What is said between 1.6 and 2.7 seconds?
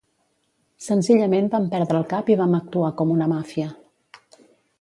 perdre el cap i vam